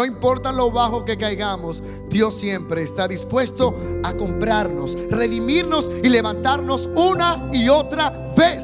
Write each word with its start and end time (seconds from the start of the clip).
no 0.00 0.06
importa 0.06 0.50
lo 0.50 0.70
bajo 0.70 1.04
que 1.04 1.18
caigamos, 1.18 1.82
Dios 2.08 2.34
siempre 2.34 2.82
está 2.82 3.06
dispuesto 3.06 3.74
a 4.02 4.14
comprarnos, 4.14 4.96
redimirnos 5.10 5.90
y 6.02 6.08
levantarnos 6.08 6.88
una 6.96 7.50
y 7.52 7.68
otra 7.68 8.32
vez. 8.34 8.62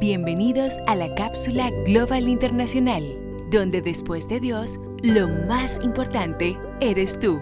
Bienvenidos 0.00 0.76
a 0.86 0.94
la 0.94 1.14
cápsula 1.14 1.68
Global 1.84 2.26
Internacional, 2.26 3.04
donde 3.50 3.82
después 3.82 4.28
de 4.28 4.40
Dios, 4.40 4.78
lo 5.02 5.28
más 5.46 5.78
importante 5.82 6.58
eres 6.80 7.20
tú. 7.20 7.38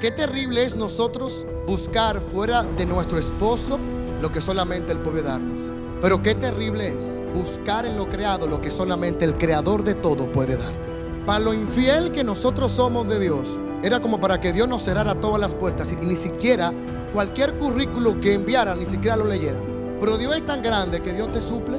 Qué 0.00 0.10
terrible 0.10 0.64
es 0.64 0.74
nosotros 0.74 1.46
buscar 1.68 2.20
fuera 2.20 2.64
de 2.64 2.84
nuestro 2.84 3.16
esposo 3.16 3.78
lo 4.20 4.32
que 4.32 4.40
solamente 4.40 4.90
Él 4.90 4.98
puede 4.98 5.22
darnos. 5.22 5.60
Pero 6.02 6.20
qué 6.20 6.34
terrible 6.34 6.88
es 6.88 7.22
buscar 7.32 7.86
en 7.86 7.96
lo 7.96 8.08
creado 8.08 8.48
lo 8.48 8.60
que 8.60 8.70
solamente 8.70 9.24
el 9.24 9.34
creador 9.34 9.84
de 9.84 9.94
todo 9.94 10.32
puede 10.32 10.56
darte. 10.56 10.97
Para 11.28 11.40
lo 11.40 11.52
infiel 11.52 12.10
que 12.10 12.24
nosotros 12.24 12.72
somos 12.72 13.06
de 13.06 13.20
Dios, 13.20 13.60
era 13.82 14.00
como 14.00 14.18
para 14.18 14.40
que 14.40 14.50
Dios 14.50 14.66
nos 14.66 14.84
cerrara 14.84 15.14
todas 15.14 15.38
las 15.38 15.54
puertas 15.54 15.92
y 15.92 15.96
ni 15.96 16.16
siquiera 16.16 16.72
cualquier 17.12 17.58
currículo 17.58 18.18
que 18.18 18.32
enviara, 18.32 18.74
ni 18.74 18.86
siquiera 18.86 19.14
lo 19.14 19.26
leyeran. 19.26 19.98
Pero 20.00 20.16
Dios 20.16 20.34
es 20.34 20.46
tan 20.46 20.62
grande 20.62 21.02
que 21.02 21.12
Dios 21.12 21.30
te 21.30 21.38
suple, 21.38 21.76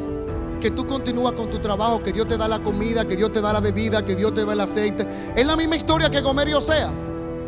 que 0.61 0.69
tú 0.69 0.85
continúas 0.85 1.33
con 1.33 1.49
tu 1.49 1.57
trabajo, 1.57 2.03
que 2.03 2.11
Dios 2.11 2.27
te 2.27 2.37
da 2.37 2.47
la 2.47 2.59
comida, 2.59 3.07
que 3.07 3.15
Dios 3.15 3.31
te 3.31 3.41
da 3.41 3.51
la 3.51 3.59
bebida, 3.59 4.05
que 4.05 4.15
Dios 4.15 4.35
te 4.35 4.45
da 4.45 4.53
el 4.53 4.59
aceite. 4.59 5.07
Es 5.35 5.47
la 5.47 5.55
misma 5.55 5.77
historia 5.77 6.11
que 6.11 6.21
Gomer 6.21 6.47
y 6.47 6.53
Oseas. 6.53 6.93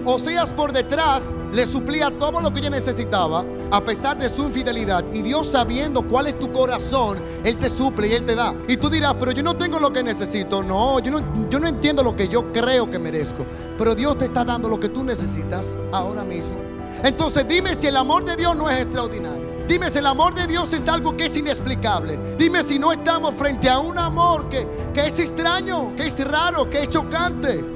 Oseas 0.06 0.52
por 0.52 0.72
detrás 0.72 1.34
le 1.52 1.66
suplía 1.66 2.10
todo 2.18 2.42
lo 2.42 2.52
que 2.52 2.60
ella 2.60 2.70
necesitaba 2.70 3.44
a 3.72 3.82
pesar 3.84 4.18
de 4.18 4.30
su 4.30 4.44
infidelidad. 4.44 5.04
Y 5.14 5.22
Dios 5.22 5.48
sabiendo 5.48 6.02
cuál 6.02 6.28
es 6.28 6.40
tu 6.40 6.52
corazón, 6.52 7.22
Él 7.44 7.58
te 7.58 7.70
suple 7.70 8.08
y 8.08 8.14
Él 8.14 8.26
te 8.26 8.36
da. 8.36 8.54
Y 8.68 8.78
tú 8.78 8.90
dirás, 8.90 9.16
pero 9.20 9.32
yo 9.32 9.44
no 9.44 9.56
tengo 9.56 9.80
lo 9.80 9.92
que 9.94 10.04
necesito. 10.04 10.64
No, 10.64 11.00
yo 11.00 11.12
no, 11.12 11.50
yo 11.50 11.60
no 11.60 11.68
entiendo 11.68 12.04
lo 12.04 12.16
que 12.16 12.28
yo 12.28 12.52
creo 12.52 12.90
que 12.90 12.98
merezco. 12.98 13.46
Pero 13.78 13.94
Dios 13.94 14.18
te 14.18 14.26
está 14.26 14.44
dando 14.44 14.68
lo 14.68 14.80
que 14.80 14.90
tú 14.90 15.04
necesitas 15.04 15.80
ahora 15.92 16.24
mismo. 16.24 16.56
Entonces 17.04 17.48
dime 17.48 17.76
si 17.76 17.88
el 17.88 17.98
amor 17.98 18.26
de 18.26 18.36
Dios 18.36 18.56
no 18.56 18.70
es 18.70 18.82
extraordinario. 18.82 19.52
Dime 19.68 19.90
si 19.90 20.00
el 20.00 20.06
amor 20.06 20.34
de 20.34 20.48
Dios 20.48 20.74
es 20.74 20.88
algo 20.88 21.16
que 21.16 21.28
es 21.28 21.38
inexplicable. 21.38 22.20
Dime 22.38 22.64
si 22.64 22.78
no 22.78 22.92
estamos 22.92 23.36
frente 23.36 23.70
a 23.70 23.80
un 23.80 23.98
amor 23.98 24.50
que, 24.50 24.68
que 24.94 25.08
es 25.08 25.20
extraño, 25.20 25.96
que 25.96 26.08
es 26.08 26.20
raro, 26.28 26.70
que 26.70 26.82
es 26.82 26.90
chocante. 26.90 27.71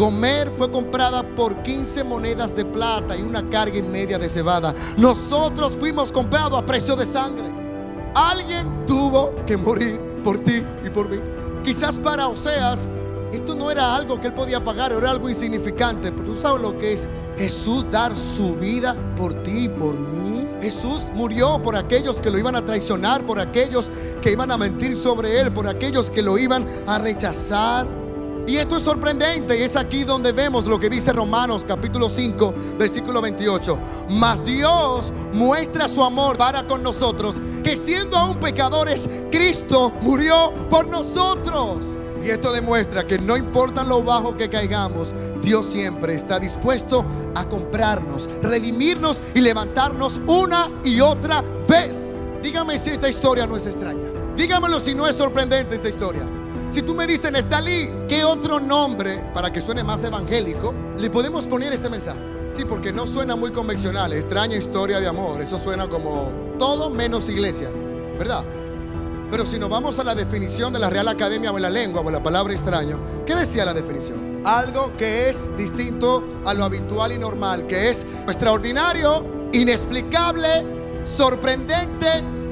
Gomer 0.00 0.50
fue 0.56 0.70
comprada 0.70 1.22
por 1.36 1.62
15 1.62 2.04
monedas 2.04 2.56
de 2.56 2.64
plata 2.64 3.14
y 3.14 3.20
una 3.20 3.46
carga 3.50 3.76
y 3.76 3.82
media 3.82 4.18
de 4.18 4.30
cebada. 4.30 4.74
Nosotros 4.96 5.76
fuimos 5.76 6.10
comprados 6.10 6.58
a 6.58 6.64
precio 6.64 6.96
de 6.96 7.04
sangre. 7.04 7.50
Alguien 8.14 8.86
tuvo 8.86 9.34
que 9.44 9.58
morir 9.58 10.00
por 10.24 10.38
ti 10.38 10.64
y 10.82 10.88
por 10.88 11.10
mí. 11.10 11.20
Quizás 11.62 11.98
para 11.98 12.28
Oseas 12.28 12.88
esto 13.30 13.54
no 13.54 13.70
era 13.70 13.94
algo 13.94 14.18
que 14.18 14.28
él 14.28 14.32
podía 14.32 14.64
pagar, 14.64 14.90
era 14.90 15.10
algo 15.10 15.28
insignificante. 15.28 16.10
Pero 16.12 16.30
tú 16.30 16.34
sabes 16.34 16.62
lo 16.62 16.78
que 16.78 16.94
es 16.94 17.06
Jesús 17.36 17.84
dar 17.90 18.16
su 18.16 18.54
vida 18.54 18.96
por 19.16 19.34
ti 19.42 19.64
y 19.64 19.68
por 19.68 19.94
mí. 19.98 20.48
Jesús 20.62 21.04
murió 21.12 21.60
por 21.62 21.76
aquellos 21.76 22.20
que 22.20 22.30
lo 22.30 22.38
iban 22.38 22.56
a 22.56 22.64
traicionar, 22.64 23.26
por 23.26 23.38
aquellos 23.38 23.92
que 24.22 24.32
iban 24.32 24.50
a 24.50 24.56
mentir 24.56 24.96
sobre 24.96 25.40
él, 25.40 25.52
por 25.52 25.68
aquellos 25.68 26.08
que 26.08 26.22
lo 26.22 26.38
iban 26.38 26.66
a 26.86 26.98
rechazar. 26.98 27.99
Y 28.46 28.56
esto 28.56 28.76
es 28.76 28.82
sorprendente 28.82 29.58
y 29.58 29.62
es 29.62 29.76
aquí 29.76 30.04
donde 30.04 30.32
vemos 30.32 30.66
lo 30.66 30.78
que 30.78 30.90
dice 30.90 31.12
Romanos 31.12 31.64
capítulo 31.66 32.08
5, 32.08 32.54
versículo 32.78 33.20
28. 33.20 33.78
Mas 34.10 34.44
Dios 34.44 35.12
muestra 35.32 35.88
su 35.88 36.02
amor 36.02 36.36
para 36.36 36.66
con 36.66 36.82
nosotros, 36.82 37.36
que 37.62 37.76
siendo 37.76 38.16
aún 38.16 38.38
pecadores, 38.38 39.08
Cristo 39.30 39.92
murió 40.00 40.52
por 40.68 40.88
nosotros. 40.88 41.84
Y 42.22 42.28
esto 42.28 42.52
demuestra 42.52 43.06
que 43.06 43.18
no 43.18 43.36
importa 43.36 43.82
lo 43.82 44.02
bajo 44.02 44.36
que 44.36 44.50
caigamos, 44.50 45.14
Dios 45.40 45.66
siempre 45.66 46.14
está 46.14 46.38
dispuesto 46.38 47.04
a 47.34 47.48
comprarnos, 47.48 48.28
redimirnos 48.42 49.22
y 49.34 49.40
levantarnos 49.40 50.20
una 50.26 50.68
y 50.84 51.00
otra 51.00 51.42
vez. 51.66 51.94
Dígame 52.42 52.78
si 52.78 52.90
esta 52.90 53.08
historia 53.08 53.46
no 53.46 53.56
es 53.56 53.66
extraña. 53.66 54.10
Dígamelo 54.36 54.80
si 54.80 54.94
no 54.94 55.06
es 55.06 55.16
sorprendente 55.16 55.76
esta 55.76 55.88
historia. 55.88 56.39
Si 56.70 56.82
tú 56.82 56.94
me 56.94 57.04
dices, 57.04 57.32
Nestalí, 57.32 57.90
¿qué 58.08 58.22
otro 58.22 58.60
nombre, 58.60 59.24
para 59.34 59.52
que 59.52 59.60
suene 59.60 59.82
más 59.82 60.04
evangélico, 60.04 60.72
le 60.96 61.10
podemos 61.10 61.48
poner 61.48 61.72
este 61.72 61.90
mensaje? 61.90 62.20
Sí, 62.52 62.64
porque 62.64 62.92
no 62.92 63.08
suena 63.08 63.34
muy 63.34 63.50
convencional, 63.50 64.12
extraña 64.12 64.56
historia 64.56 65.00
de 65.00 65.08
amor. 65.08 65.40
Eso 65.40 65.58
suena 65.58 65.88
como 65.88 66.32
todo 66.60 66.88
menos 66.88 67.28
iglesia, 67.28 67.70
¿verdad? 68.16 68.44
Pero 69.32 69.44
si 69.46 69.58
nos 69.58 69.68
vamos 69.68 69.98
a 69.98 70.04
la 70.04 70.14
definición 70.14 70.72
de 70.72 70.78
la 70.78 70.88
Real 70.88 71.08
Academia 71.08 71.50
o 71.50 71.58
la 71.58 71.70
lengua 71.70 72.02
o 72.02 72.10
la 72.10 72.22
palabra 72.22 72.52
extraño, 72.52 73.00
¿qué 73.26 73.34
decía 73.34 73.64
la 73.64 73.74
definición? 73.74 74.42
Algo 74.44 74.96
que 74.96 75.28
es 75.28 75.56
distinto 75.56 76.22
a 76.46 76.54
lo 76.54 76.62
habitual 76.62 77.10
y 77.10 77.18
normal, 77.18 77.66
que 77.66 77.90
es 77.90 78.06
extraordinario, 78.28 79.24
inexplicable, 79.52 80.48
sorprendente 81.02 82.06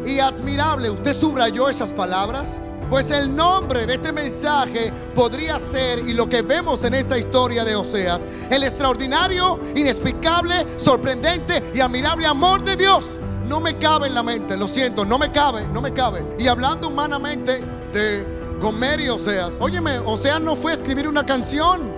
y 0.04 0.18
admirable. 0.18 0.90
¿Usted 0.90 1.14
subrayó 1.14 1.68
esas 1.68 1.92
palabras? 1.92 2.56
Pues 2.88 3.10
el 3.10 3.36
nombre 3.36 3.86
de 3.86 3.94
este 3.94 4.12
mensaje 4.12 4.90
podría 5.14 5.60
ser, 5.60 5.98
y 5.98 6.14
lo 6.14 6.26
que 6.26 6.40
vemos 6.40 6.82
en 6.84 6.94
esta 6.94 7.18
historia 7.18 7.64
de 7.64 7.76
Oseas, 7.76 8.22
el 8.50 8.62
extraordinario, 8.62 9.60
inexplicable, 9.74 10.54
sorprendente 10.78 11.62
y 11.74 11.80
admirable 11.80 12.26
amor 12.26 12.64
de 12.64 12.76
Dios. 12.76 13.04
No 13.44 13.60
me 13.60 13.76
cabe 13.76 14.06
en 14.06 14.14
la 14.14 14.22
mente, 14.22 14.56
lo 14.56 14.66
siento, 14.68 15.04
no 15.04 15.18
me 15.18 15.30
cabe, 15.30 15.66
no 15.68 15.82
me 15.82 15.92
cabe. 15.92 16.24
Y 16.38 16.46
hablando 16.46 16.88
humanamente 16.88 17.62
de 17.92 18.26
Gomer 18.58 19.00
y 19.00 19.10
Oseas, 19.10 19.58
óyeme, 19.60 19.98
Oseas 19.98 20.40
no 20.40 20.56
fue 20.56 20.72
a 20.72 20.74
escribir 20.74 21.08
una 21.08 21.26
canción 21.26 21.92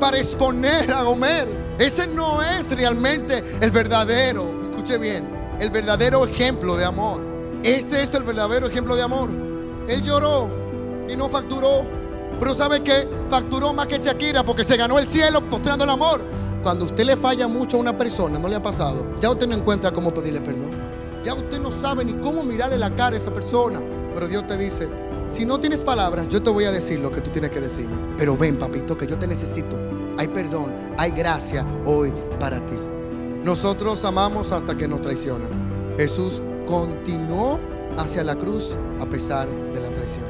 para 0.00 0.16
exponer 0.18 0.90
a 0.90 1.02
Gomer. 1.02 1.48
Ese 1.78 2.06
no 2.06 2.42
es 2.42 2.70
realmente 2.70 3.44
el 3.60 3.70
verdadero, 3.70 4.70
escuche 4.70 4.96
bien, 4.96 5.56
el 5.60 5.68
verdadero 5.68 6.26
ejemplo 6.26 6.76
de 6.76 6.86
amor. 6.86 7.22
Este 7.62 8.02
es 8.02 8.14
el 8.14 8.22
verdadero 8.22 8.66
ejemplo 8.66 8.96
de 8.96 9.02
amor. 9.02 9.49
Él 9.88 10.02
lloró 10.02 10.48
y 11.08 11.16
no 11.16 11.28
facturó. 11.28 11.82
Pero 12.38 12.54
¿sabe 12.54 12.80
qué? 12.80 13.08
Facturó 13.28 13.72
más 13.72 13.86
que 13.86 13.98
Shakira 13.98 14.42
porque 14.44 14.64
se 14.64 14.76
ganó 14.76 14.98
el 14.98 15.06
cielo 15.06 15.40
mostrando 15.40 15.84
el 15.84 15.90
amor. 15.90 16.22
Cuando 16.62 16.84
usted 16.84 17.04
le 17.04 17.16
falla 17.16 17.48
mucho 17.48 17.76
a 17.76 17.80
una 17.80 17.96
persona, 17.96 18.38
no 18.38 18.48
le 18.48 18.56
ha 18.56 18.62
pasado, 18.62 19.16
ya 19.18 19.30
usted 19.30 19.46
no 19.46 19.54
encuentra 19.54 19.92
cómo 19.92 20.12
pedirle 20.12 20.40
perdón. 20.40 20.70
Ya 21.22 21.34
usted 21.34 21.60
no 21.60 21.70
sabe 21.70 22.04
ni 22.04 22.14
cómo 22.14 22.42
mirarle 22.42 22.78
la 22.78 22.94
cara 22.94 23.16
a 23.16 23.18
esa 23.18 23.32
persona. 23.32 23.80
Pero 24.14 24.26
Dios 24.26 24.46
te 24.46 24.56
dice, 24.56 24.88
si 25.26 25.44
no 25.44 25.60
tienes 25.60 25.82
palabras, 25.82 26.28
yo 26.28 26.42
te 26.42 26.50
voy 26.50 26.64
a 26.64 26.72
decir 26.72 26.98
lo 27.00 27.10
que 27.10 27.20
tú 27.20 27.30
tienes 27.30 27.50
que 27.50 27.60
decirme. 27.60 28.14
Pero 28.16 28.36
ven, 28.36 28.58
papito, 28.58 28.96
que 28.96 29.06
yo 29.06 29.18
te 29.18 29.26
necesito. 29.26 29.78
Hay 30.18 30.28
perdón, 30.28 30.74
hay 30.98 31.12
gracia 31.12 31.64
hoy 31.86 32.12
para 32.38 32.64
ti. 32.66 32.76
Nosotros 33.44 34.04
amamos 34.04 34.52
hasta 34.52 34.76
que 34.76 34.88
nos 34.88 35.00
traicionan. 35.00 35.94
Jesús 35.96 36.42
continuó 36.66 37.58
hacia 37.96 38.24
la 38.24 38.36
cruz 38.36 38.76
a 39.00 39.06
pesar 39.06 39.48
de 39.48 39.80
la 39.80 39.92
traición. 39.92 40.26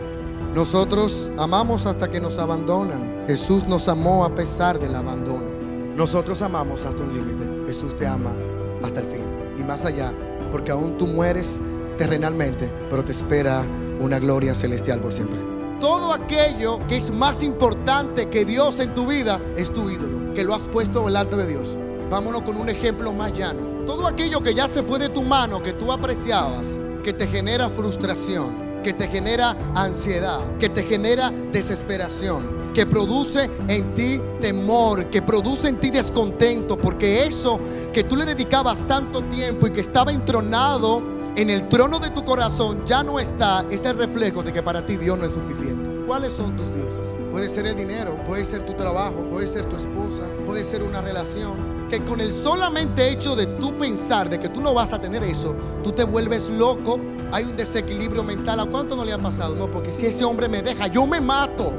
Nosotros 0.54 1.30
amamos 1.38 1.86
hasta 1.86 2.08
que 2.08 2.20
nos 2.20 2.38
abandonan. 2.38 3.24
Jesús 3.26 3.66
nos 3.66 3.88
amó 3.88 4.24
a 4.24 4.34
pesar 4.34 4.78
del 4.78 4.94
abandono. 4.94 5.50
Nosotros 5.94 6.42
amamos 6.42 6.84
hasta 6.84 7.02
un 7.02 7.14
límite. 7.14 7.66
Jesús 7.66 7.94
te 7.94 8.06
ama 8.06 8.34
hasta 8.82 9.00
el 9.00 9.06
fin 9.06 9.24
y 9.56 9.62
más 9.62 9.84
allá, 9.84 10.12
porque 10.50 10.72
aún 10.72 10.96
tú 10.96 11.06
mueres 11.06 11.60
terrenalmente, 11.96 12.72
pero 12.88 13.04
te 13.04 13.12
espera 13.12 13.64
una 14.00 14.18
gloria 14.18 14.54
celestial 14.54 15.00
por 15.00 15.12
siempre. 15.12 15.38
Todo 15.80 16.12
aquello 16.12 16.84
que 16.86 16.96
es 16.96 17.10
más 17.10 17.42
importante 17.42 18.28
que 18.28 18.44
Dios 18.44 18.80
en 18.80 18.92
tu 18.92 19.06
vida 19.06 19.40
es 19.56 19.72
tu 19.72 19.88
ídolo, 19.88 20.34
que 20.34 20.44
lo 20.44 20.54
has 20.54 20.68
puesto 20.68 21.04
delante 21.06 21.36
de 21.36 21.46
Dios. 21.46 21.78
Vámonos 22.10 22.42
con 22.42 22.56
un 22.56 22.68
ejemplo 22.68 23.12
más 23.12 23.32
llano. 23.32 23.84
Todo 23.86 24.06
aquello 24.06 24.42
que 24.42 24.54
ya 24.54 24.68
se 24.68 24.82
fue 24.82 24.98
de 24.98 25.08
tu 25.08 25.22
mano, 25.22 25.62
que 25.62 25.72
tú 25.72 25.92
apreciabas, 25.92 26.78
que 27.02 27.12
te 27.12 27.26
genera 27.26 27.68
frustración, 27.68 28.82
que 28.82 28.92
te 28.92 29.08
genera 29.08 29.56
ansiedad, 29.74 30.40
que 30.58 30.68
te 30.68 30.82
genera 30.82 31.30
desesperación, 31.52 32.72
que 32.74 32.86
produce 32.86 33.50
en 33.68 33.94
ti 33.94 34.20
temor, 34.40 35.06
que 35.06 35.22
produce 35.22 35.68
en 35.68 35.78
ti 35.78 35.90
descontento, 35.90 36.78
porque 36.78 37.24
eso 37.24 37.60
que 37.92 38.04
tú 38.04 38.16
le 38.16 38.24
dedicabas 38.24 38.86
tanto 38.86 39.22
tiempo 39.24 39.66
y 39.66 39.70
que 39.70 39.80
estaba 39.80 40.12
entronado 40.12 41.02
en 41.36 41.50
el 41.50 41.68
trono 41.68 41.98
de 41.98 42.10
tu 42.10 42.24
corazón 42.24 42.84
ya 42.84 43.02
no 43.02 43.20
está, 43.20 43.64
es 43.70 43.84
el 43.84 43.96
reflejo 43.96 44.42
de 44.42 44.52
que 44.52 44.62
para 44.62 44.84
ti 44.84 44.96
Dios 44.96 45.18
no 45.18 45.24
es 45.24 45.32
suficiente. 45.32 45.90
¿Cuáles 46.06 46.32
son 46.32 46.56
tus 46.56 46.74
dioses? 46.74 47.06
Puede 47.30 47.48
ser 47.48 47.66
el 47.66 47.76
dinero, 47.76 48.16
puede 48.24 48.44
ser 48.44 48.66
tu 48.66 48.74
trabajo, 48.74 49.28
puede 49.30 49.46
ser 49.46 49.68
tu 49.68 49.76
esposa, 49.76 50.24
puede 50.44 50.64
ser 50.64 50.82
una 50.82 51.00
relación, 51.00 51.69
que 51.90 52.02
con 52.04 52.20
el 52.20 52.32
solamente 52.32 53.10
hecho 53.10 53.36
de 53.36 53.46
tú 53.46 53.76
pensar 53.76 54.30
de 54.30 54.38
que 54.38 54.48
tú 54.48 54.62
no 54.62 54.72
vas 54.72 54.92
a 54.92 55.00
tener 55.00 55.22
eso, 55.24 55.54
tú 55.82 55.92
te 55.92 56.04
vuelves 56.04 56.48
loco, 56.48 56.98
hay 57.32 57.44
un 57.44 57.56
desequilibrio 57.56 58.22
mental. 58.22 58.60
¿A 58.60 58.66
cuánto 58.66 58.96
no 58.96 59.04
le 59.04 59.12
ha 59.12 59.18
pasado? 59.18 59.54
No, 59.54 59.70
porque 59.70 59.92
si 59.92 60.06
ese 60.06 60.24
hombre 60.24 60.48
me 60.48 60.62
deja, 60.62 60.86
yo 60.86 61.06
me 61.06 61.20
mato. 61.20 61.72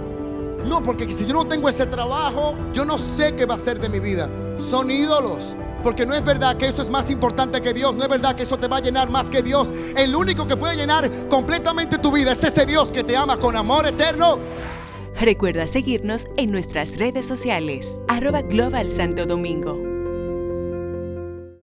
No, 0.66 0.84
porque 0.84 1.12
si 1.12 1.26
yo 1.26 1.34
no 1.34 1.46
tengo 1.46 1.70
ese 1.70 1.88
trabajo, 1.88 2.56
yo 2.74 2.86
no 2.86 2.98
sé 2.98 3.36
qué 3.36 3.46
va 3.46 3.56
a 3.56 3.60
ser 3.60 3.80
de 3.80 3.90
mi 3.90 4.00
vida. 4.00 4.30
Son 4.60 4.92
ídolos. 4.92 5.56
Porque 5.82 6.06
no 6.06 6.14
es 6.14 6.24
verdad 6.24 6.56
que 6.58 6.68
eso 6.68 6.84
es 6.84 6.92
más 6.92 7.10
importante 7.10 7.60
que 7.60 7.74
Dios. 7.74 7.96
No 7.96 8.04
es 8.04 8.10
verdad 8.10 8.36
que 8.36 8.44
eso 8.44 8.58
te 8.58 8.68
va 8.68 8.78
a 8.78 8.82
llenar 8.82 9.10
más 9.10 9.32
que 9.32 9.42
Dios. 9.42 9.74
El 9.98 10.16
único 10.16 10.46
que 10.46 10.56
puede 10.56 10.76
llenar 10.76 11.10
completamente 11.28 11.98
tu 11.98 12.12
vida 12.12 12.34
es 12.34 12.44
ese 12.44 12.68
Dios 12.68 12.92
que 12.92 13.04
te 13.04 13.18
ama 13.18 13.38
con 13.38 13.56
amor 13.56 13.88
eterno 13.88 14.38
Recuerda 15.20 15.68
seguirnos 15.68 16.28
en 16.38 16.52
nuestras 16.52 16.98
redes 16.98 17.28
sociales, 17.28 18.02
arroba 18.08 18.42
Global 18.42 18.90
Santo 18.90 19.26
Domingo. 19.26 19.91